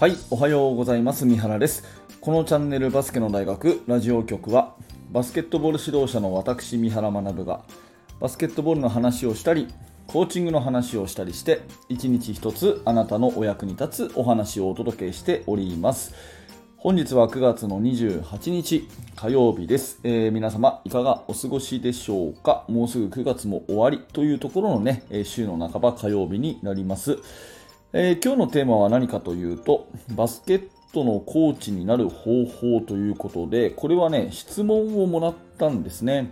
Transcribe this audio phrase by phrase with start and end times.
[0.00, 1.26] はい、おはようございます。
[1.26, 1.84] 三原です。
[2.22, 4.74] このチャンネルバスケの大学ラジオ局は、
[5.12, 7.64] バスケットボール指導者の私、三原学が、
[8.18, 9.68] バスケットボールの話をしたり、
[10.06, 16.14] コーチングの話をしたりして、一日一つあなたのお役に立つお話をお届けしております。
[16.78, 22.64] 本日は9月の28日火曜日です、えー皆様いかがお過ごしでしょうか？
[22.68, 27.18] もうすぐ9月も終わりというところのね、週の半ば火曜日になります。
[27.92, 36.30] えー今日のテーマは何かというと、バスケットのコーチになる方法ということで、これはね、質問をもらったんですね。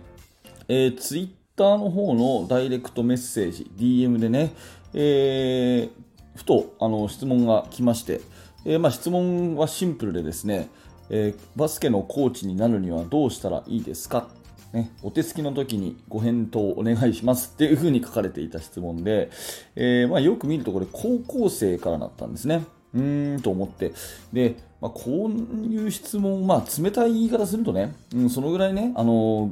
[0.69, 4.53] えー、ツイッターの方のダイレクトメッセージ、DM でね、
[4.93, 8.21] えーふとあの質問が来まして、
[8.63, 10.69] えーまあ、質問はシンプルでですね、
[11.09, 14.29] えーバスケのコーチになるにはどうしたらいいですか
[14.73, 19.31] ね、お手つきの時にご返答お願いしますっていうふうに書かれていた質問で、
[19.75, 22.65] えーまあ、よく見るとこれ高校生からだったんですね。
[22.93, 23.93] うーんと思って。
[24.31, 25.29] で、まあ、こう
[25.65, 29.51] いう質問、まあ、冷たい言い方するとね、うん、そのぐらいね、あの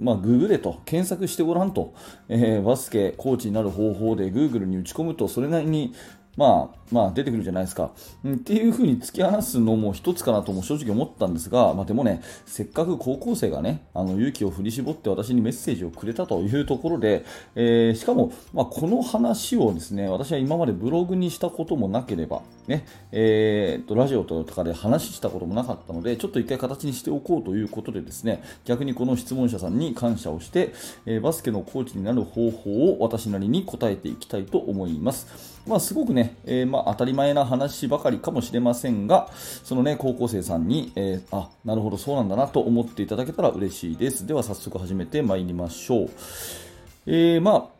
[0.00, 1.94] まあ、ググれと、検索してごらんと、
[2.28, 5.94] えーバスケコーチになる方法で Google に打ち込むと、それなりに、
[6.36, 7.90] まあ、まあ、出てくるじゃないですか。
[8.24, 30.72] うんっていうふうに突き放すのも一つかなとも正直思ったんですが、まあ、でもね、せっかく高校生がね、あの勇気を振り絞って私にメッセージをくれたというところで、えーしかも、まあ、この話をですね、私は今までブログにしたこともなければ、ね、えーと、ラジオとかで話したこともなかったので、ちょっと一回形にしておこうということでですね、逆にこの質問者さんに感謝をして、
[31.06, 35.58] えーバスケのコーチになる方法を私なりに答えていきたいと思います。
[35.66, 39.28] まあ、すごくね、えーま、当たり前な話ばかりかもしれませんが、
[39.64, 44.26] そのね、高校生さんに、えーあ、なるほど、そうなんだなと思っていただけたら嬉しいです。
[44.26, 46.10] では、早速始めてまいりましょう。
[47.06, 47.78] えーまあ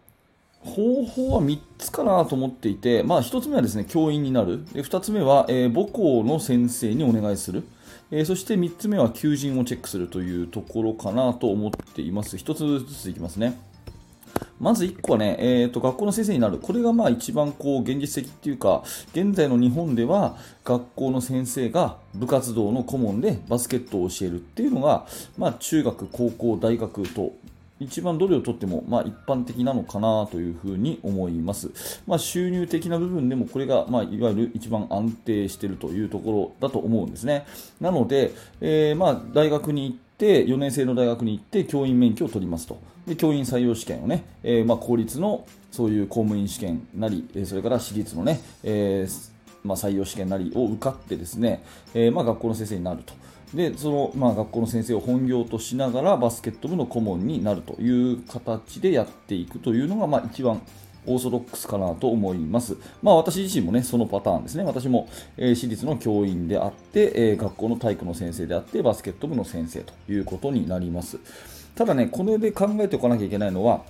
[0.60, 7.62] 方法は3つかなと思っていて、まあ、1つ目はですね教員になる、で2つ目は、えー母校の先生にお願いする、
[8.10, 12.36] えーそして3つ目は求人をチェックするというところかなと思っています。
[12.36, 13.56] 1つずついきますね。
[14.60, 16.58] まず1個はね、えーと、学校の先生になる。
[16.58, 18.82] これがまあ一番こう現実的っていうか、
[19.12, 27.32] 現在の日本では学校の先生が部活動の顧問でバスケットを教えるっていうのが、まあ中学、高校、大学と
[27.80, 31.70] 一番どれをとっても、まあ、一般的なのかなというふうに思います。
[32.06, 37.46] まあ、収入的な部分でもこれが、まあ、いわゆる一番安定しているというところだと思うんですね。
[37.80, 42.80] なので、えーまあ、大学に行って、4年生の大学に行って教員免許を取りますと。
[43.06, 49.30] で教員採用試験をね、えーまあ、公立のそういう公務員試験なり、それから私立のね、えー
[49.64, 51.62] まあ、採用試験なりを受かってですね、
[51.94, 53.14] えまあ、学校の先生になると。
[53.54, 60.60] でその、まあ、学校の先生を本業としながらバスケット部の顧問になるという形でやっていくというのが、まあ、一番
[61.08, 62.76] オーソドックスかなと思います。
[63.02, 64.64] まあ私自身もね、そのパターンですね。
[64.64, 71.18] 私も、えー私立の教員であって、えー学校の体育の先生であって、バスケット部の先生ということになります。
[71.74, 73.82] ただね、これで考えておかなきゃいけないのは、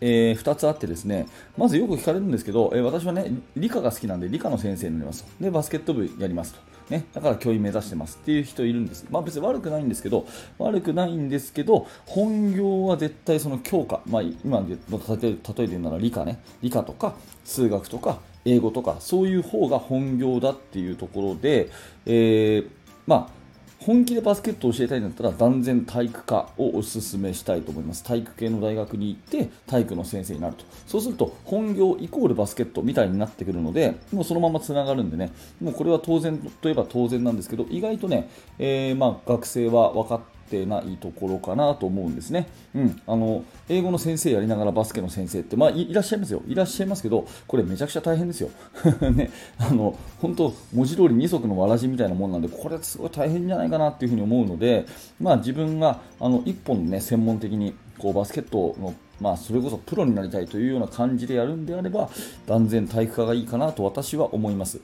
[0.00, 1.26] え2つあってですね、
[1.56, 5.44] まずよく聞かれるんですけど、えー私はね、理科が好きなんで理科の先生になりますと。
[5.44, 6.60] で、バスケット部やりますと。
[6.90, 9.06] ね、だから教員目指してますっていう人いるんです。
[9.10, 10.26] まあ別に悪くないんですけど、
[10.58, 21.70] 悪くないんですけど、本業は絶対その教科、まあ今で例え例えて言うなら理科ね、理科とか数学とか英語とか、そういう方が本業だっていうところで、
[22.06, 22.68] えー
[23.06, 23.37] まあ
[23.80, 28.02] 本気でバスケットを教えたいんだったら断然体育科をおすすめしたいと思います。
[28.02, 30.64] 体育系の大学に行って体育の先生になると。
[30.86, 35.30] そうすると本業イコールバスケットみたいになってくるのでもうそのままつながるんでね。
[35.60, 38.28] もうこれは当然といえば当然なんですけど意外とね、
[38.58, 42.48] えーまあ、学生は分かってってないところかなと思うんですね。
[42.74, 48.48] うん、あの英語の先生やりながらバスケの先生って、まあ、いらっしゃいますよ、いらっしゃいますけど、これめちゃくちゃ大変ですよ。
[49.14, 54.86] ね、あの本当、文字通り二足のわらじみたいなもんなんで、これすごい大変じゃないかなっていうふうに思うので、
[55.20, 62.08] まあ、自分があの一本ね、専門的にこうバスケットのまあ、それこそプロになりたいというような感じでやるんであれば、
[62.46, 64.80] 断然体育科がいいかなと私は思います。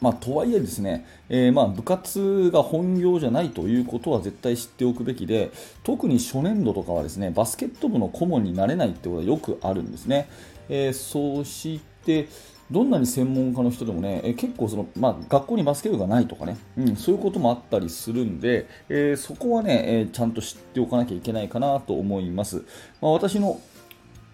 [0.00, 5.50] まあ、とはいえですね、えーまあ部活が本業じゃないということは絶対知っておくべきで
[5.84, 10.28] 特に初年度とかはですねバスケット部の顧問になれないってことはよくあるんですね、
[10.68, 12.28] えーそして
[12.70, 22.64] どんなに専門家の人でもね、え結構その、まあ、学校にバスケ部がないとかね、うん、そういうこともあったりするんで、えーそこはね、えーちゃんと知っておかなきゃいけないかなと思います。
[23.00, 23.60] まあ、私の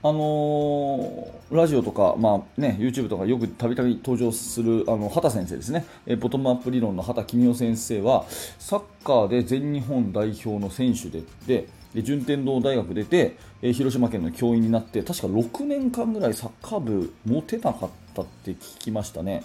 [0.02, 8.24] あのーラジオとか、まあね、YouTube とかよくたびたび登場するあの畑先生ですね、えボトムアップ理論の畑公夫先生は
[8.58, 19.44] サッカーで全日本代表の選手ででで順天堂大学出て、え広島県の教員になって確か6年間ぐらいサッカー部持てなかったって聞きましたね。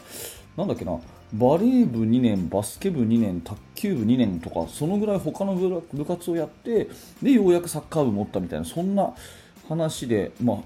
[0.56, 0.94] なんだっけな、
[1.34, 6.88] バレー部2年、バスケ部2年、卓球部2年とか、そのぐらい他の部活をやって、
[7.22, 9.14] で、ようやくサッカー部持ったみたいな、そんな
[9.68, 10.58] 話で、まあ、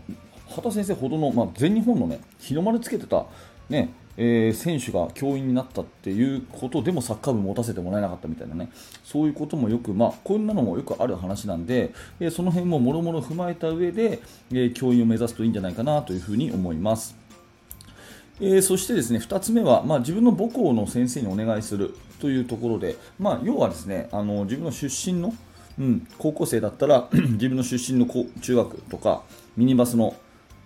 [0.49, 3.25] 畑先生ほどの、まあ、全日本のね、日の丸つけてた、
[3.69, 8.69] ね、えー、選手が教員になったっていうことでもサッカー部持たせてもらえなかったみたいなね
[9.03, 14.21] そういうこともよく、まあ、こんなのもよくある話なんで、えー、その辺ももろもろ踏まえた上で、
[14.51, 17.15] えー、教員を目指すといいんじゃないかなというふうに思います。
[18.39, 25.33] えー、そしてですね2つ目は、まあ、自分の母校の先生にお願いするというところで、まあ、要はですねあの自分の出身の、
[25.79, 28.07] うん、高校生だったら 自分の出身の
[28.41, 29.23] 中学とか
[29.57, 30.15] ミニバスの、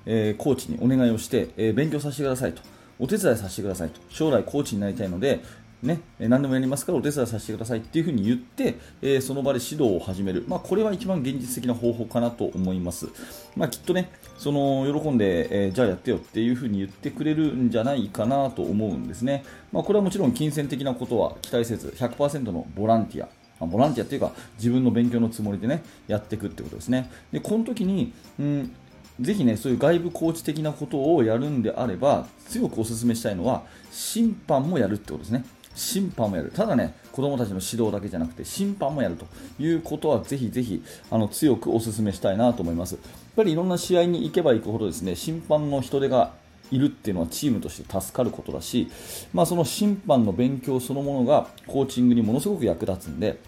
[0.05, 2.61] えー、コーチにお願いをして、えー、勉強させてくださいと。
[2.97, 3.99] お手伝いさせてくださいと。
[4.09, 5.41] 将来コーチになりたいので
[5.85, 13.07] ね、何でもやりますからお手伝いさせてくださいっていうふうに言って、えー、その場で指導を始める、まあ、これは一番現実的な方法かなと思います、
[13.55, 23.29] まあ、きっとねその喜んで、えー、じゃあやってよっていうふうに言ってくれるんじゃないかなと思うんですね、まあ、これはもちろん金銭的なことは期待せず100%のボランティア。
[23.59, 28.75] ボランティアっていうか自分の勉強のつもりでねやっていくってことですねでこの時に、うん
[29.19, 35.45] ぜひね、そういう外部コーチ的なことをやるんであれば、強くお勧めしたいのは、審判もやるってことですね。
[35.73, 36.51] 審判もやる。
[36.51, 39.25] ただね、子供たちの指導だけじゃなくて、審判もやると
[39.57, 42.95] いうことは、ぜひぜひ、あの、強くお勧めしたいなと思います。
[42.95, 43.01] やっ
[43.37, 46.33] ぱりいろんな試合に行けば行くほどですね、審判の人手が
[46.71, 48.89] いるっていうのはチームとして助かることだし、
[49.33, 53.39] まあ、その審判の勉強そのものがコーチングにものすごく役立つんで、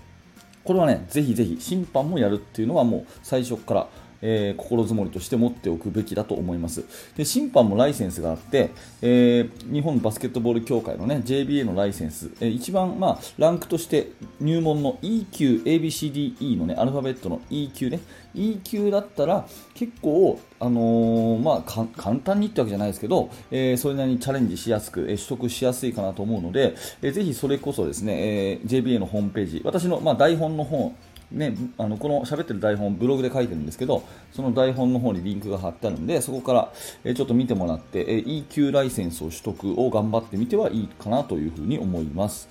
[0.64, 3.88] これはね、ぜひぜひ審判もやるっていうのはもう最初から
[4.22, 6.86] えー、心づもりとして持っておくべきだと思います。
[7.16, 8.72] で審判もライセンスがあって、
[9.02, 18.00] えー、日本バスケットボール協会の、ね、JBA のライセンス、えー、一番、まあ、ランクとして入門の E 級 ABCDE の、ね、アルファベットの E 級ね。
[18.38, 28.14] E 級だったら結構、あのー、まあ、簡単にってわけじゃないですけど、えー、それなりにチャレンジしやすく、えー、取得しやすいかなと思うので、えー、ぜひそれこそですね、
[28.54, 30.96] えー、JBA のホームページ私の、まあ、台本の本
[31.32, 36.72] ね、あのこの喋ってる台本ブログで書いてるんですけどその台本の方にリンクが貼ってあるんでそこから、
[37.04, 42.48] えちょっと見てもらって、え EQ ライセンスを取得を頑張ってみてはいいかなというふうに思います、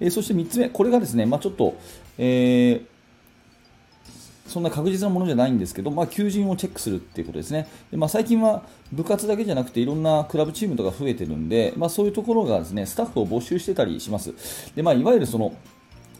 [0.00, 1.76] えそして3つ目これがですね、まあ、ちょっと、
[2.18, 2.96] えー
[4.46, 7.66] そんな確実なものじゃないんですけど、まあ、求人をチェックするっていうことですね。
[7.90, 8.62] でまあ、最近は
[8.92, 14.32] 部活だけじゃなくていろんなクラブチームとか増えてるんで、まあ、そういうところがですねスタッフを募集してたりします。
[14.74, 15.54] でまあ、いわゆるその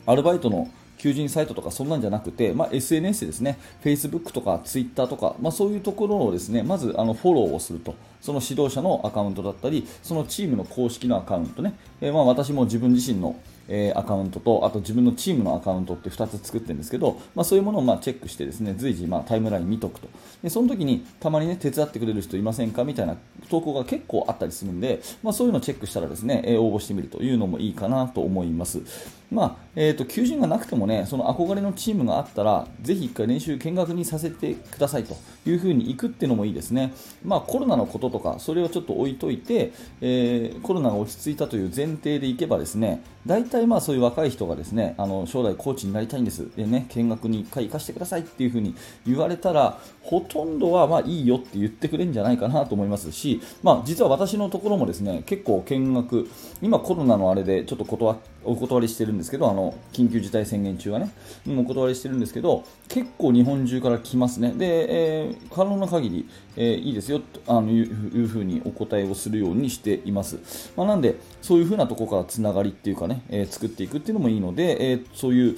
[0.06, 13.37] アルバイトの求人サイトとかそんなんじゃなくて、まあ、SNS ですね、Facebook とか Twitter とか、まあ、そういうところをですねまずあのフォローをすると、その指導者のアカウントだったり、そのチームの公式のアカウントね、えー、まあ私も自分自身の
[13.69, 20.08] え、アカウントとあと自分のチームのアカウントって2つ作ってるんですけど、まあ、そういうものをまあチェックしてですね随時まあタイムライン見とくと。
[20.42, 22.84] でその時にたまに、ね、手伝ってくれる人いませんか？
[22.84, 23.16] みたいな
[23.49, 28.82] 投稿が結構あったりするんで、まあ、そういうのをチェックしたらですね、え、応募してみるというのもいいかなと思います。
[29.31, 36.94] まあえーと、求人がなくてもねその憧れのチームがあったらぜひ1回練習見学にさせてくださいというふうに行くっていうのもいいですね、
[37.25, 46.49] まあ、コロナのこととかそれをちょっと置いといて、えー、コロナが落ち着いたという前提でいけばですね大体まあそういう若い人がですねあの将来コーチになりたいんです。
[46.56, 48.75] で、ね、見学に1回行かせてくださいっていうふうに
[49.05, 56.28] 言われたらほとんどはまあいいよって言ってくれるんじゃないかなと思いますし、まあ、実は私のところもですね結構見学
[56.62, 61.11] 今コロナのあれでちょっと断お断りしてるんですけどあの緊急事態宣言中はね。
[61.49, 64.52] お断りしてるんですけど結構日本中から来ますね。
[64.52, 75.56] で、えー、可能な限り、えー、いいですよとあのいうふうにお答えをするようにしています、まあ、なんでそういうふうなところからつながりっていうかね、えー、作っていくっていうのもいいので、えー、そういう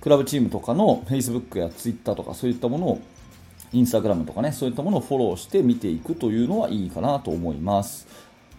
[0.00, 3.00] クラブチームとかの Facebook や Twitter とかそういったものを
[3.72, 8.06] インスタグラムとかね、そういったものをフォローして見ていくというのはいいかなと思います。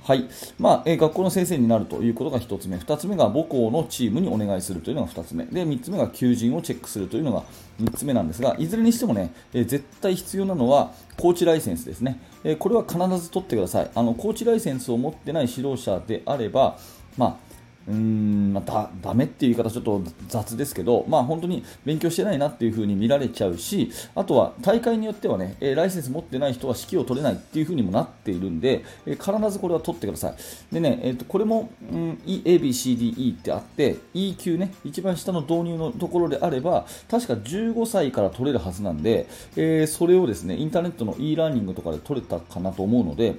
[0.03, 0.27] はい。
[0.59, 2.75] まあ、え学校の先生になるということが1つ目。
[2.75, 5.45] 2つ目が母校のチームにお願いするというのが2つ目。
[5.45, 7.43] で、3つ目が求人をチェックするというのが
[7.79, 12.19] 3つ目なんですが、いずれにしてもね、え絶対必要なのはコーチライセンスですね。
[12.43, 13.91] えこれは必ず取ってください。
[13.95, 16.77] あの、コーチライセンスを持ってない指導者であれば、
[17.17, 17.52] まあ、
[17.87, 30.35] うーん、また、ダメっていう言い方ちょっと雑ですけど、まあ本当に勉強してないなっていう風に見られちゃうし、あとは大会によってはねえ、ライセンス持ってない人は指揮を取れないっていう風にもなっているんで、え必ずこれは取ってください。
[30.73, 43.35] でね、えー、とこれも、うん、ABCDE ってあって、E 級ね、一番下の導入のところであれば、確か15歳から取れるはずなんで、えー、それをですね、インターネットの e ラーニングとかで取れたかなと思うので、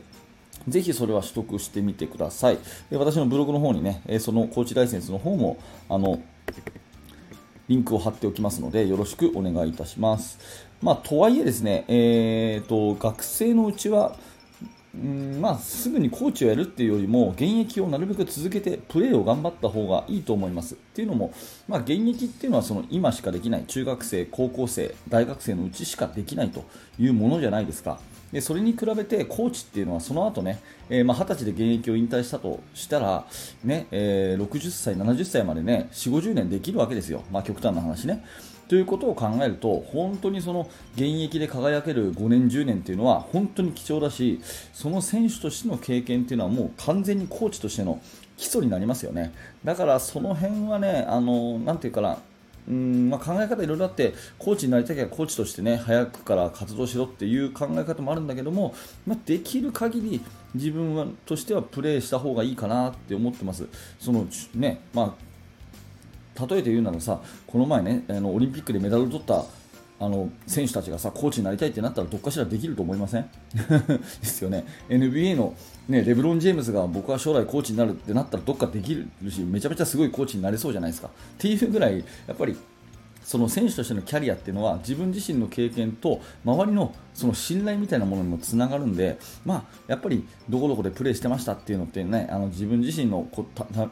[0.69, 2.59] ぜひそれは取得してみてください。
[2.91, 6.21] で私のブログの方にね、そのコーチライセンスの方も、あの、
[7.69, 10.39] リンクを貼っておきますので、よろしくお願いいたします。
[10.83, 14.17] まあ、とはいえですね、えーと、学生のうちは、
[15.03, 20.75] うんまあ、すぐにコーチをやるっていうよりも現役をなるべく続けてプレーを頑張った方がいいと思います。
[20.75, 21.33] っていうのも、
[21.67, 26.65] まあ、現役っていうのはその今しかできない中学生、高校生、大学生のうちしかできないと
[26.99, 27.99] いうものじゃないですか。
[28.33, 30.61] でそれに比べてコーチっていうのはその後ね、
[30.91, 33.25] えー、まあ20歳で現役を引退したとしたら、
[33.63, 38.25] ねえー、60歳、70歳までね4 50年できるわけですよ、まあ、極端な話ね。
[38.69, 44.41] ということを考えると本当にその現役で輝ける5年、10年というのは本当に貴重だし
[44.73, 48.01] その選手としての経験というのはもう完全にコーチとしての
[48.37, 49.33] 基礎になりますよね。
[49.65, 52.19] だからその辺はね、あのなていうかな、
[52.69, 58.75] うんまあ、考え方いろいろあってコーチになりたきゃコーチとしてね早くから活動しろっていう考え方もあるんだけども、
[59.07, 60.21] まあ、できる限り
[60.55, 63.67] 自分はとしてはプレーした方がいいかなって思ってます。
[63.99, 65.34] そのねまあ
[66.49, 69.45] 例えて言うならさこの前ねあのオリンピックでメダルを取った
[70.01, 73.31] あの選手たちがさコーチになりたいってなったらどっかしらできると思いません？
[73.57, 74.65] ですよね。
[74.89, 75.55] NBA の、
[75.89, 81.09] ね、レブロン・ジェームズが僕は将来コーチになるってなったらどっかできるしめちゃめちゃすごいコーチになれそうじゃないですか。
[81.09, 82.57] っていうぐらいやっぱり
[83.25, 93.29] その選手としてのキャリアっていうのは自分自身の経験と周りのその信頼みたいなものにもつながるんで、まあ、やっぱりどこどこでプレーしてましたっていうのってねあの自分自身の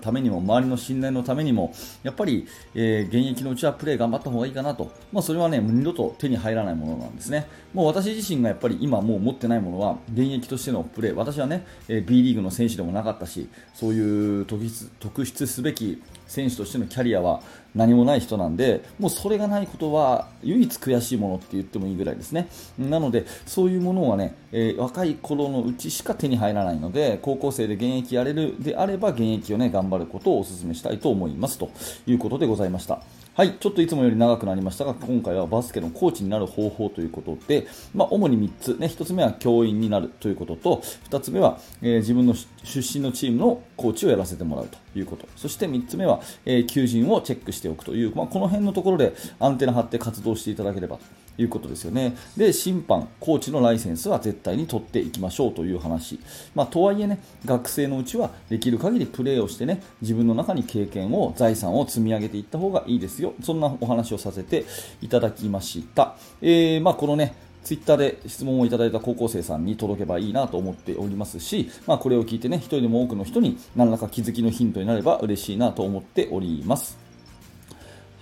[0.00, 1.72] ためにも周りの信頼のためにも
[2.02, 7.46] やっぱり、えー、現役のうちはプレー頑張った方がいいかなと、まあ、それはね二度と手に入らないものなんですね。
[7.72, 17.42] もう私自身がやっぱり今もう持ってないものは現役としてのプレー私はね、えー、B リーグの選手でもなかったしそういう特筆特筆すべき選手としてのキャリアは
[17.74, 22.48] 何もない人なんでもうそれがないことは唯一悔しいものって言ってもいいぐらいですね。
[22.78, 31.70] なのでそういうものはね、えー、若い頃のうちしか手に入らないので高校生で現役やれるであれば現役をね頑張ることをお勧めしたいと思いますと
[32.06, 33.02] いうことでございました。
[33.34, 51.02] はい、ちょっといつもより長くなりましたが、今回はバスケのコーチになる方法ということで、まあ、主に3つ、ね、1つ目は教員になるということと、2つ目は、えー、自分の出身のチームのコーチをやらせてもらうということ、そして3つ目は、えー、求人をチェックしておくという、まあ、この辺のところでアンテナ張って活動していただければと
[51.38, 52.16] いうことですよね。
[52.36, 56.18] で、審判、コーチのライセンスは絶対に取っていきましょうという話。
[56.54, 63.34] まあ、とはいえね、学生のうちはできる限りプレーをしてね、自分の中に経験を、財産を積み上げていった方がいいですよ。
[63.42, 64.64] そんなお話をさせて
[65.00, 66.16] いただきました。
[66.40, 67.34] えー、まあ、このね、
[67.64, 77.01] ツイッターで質問をいただいた高校生さんに届けばいいなと思っておりますし、まあ、これを聞いてね、一人でも多くの人に何らか気づきのヒントになれば嬉しいなと思っております。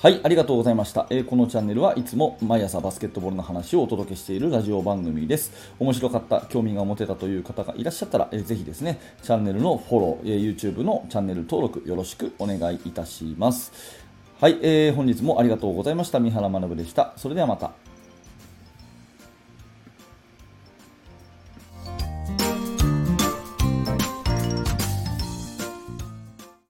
[0.03, 5.53] はい、ありがとうございました、えー、このチャンネルはいつも毎朝バスケットボールの話をお届けしているラジオ番組です。
[5.79, 13.73] 面白かった、興味が持てたという方がいらっしゃったら、えー、ぜひですね、チャンネルのフォロー、えー、YouTube のチャンネル登録よろしくお願いいたします。
[14.41, 16.19] はい、えー、本日もありがとうございました。
[16.19, 17.13] 三原学でした。
[17.19, 17.90] それではまた。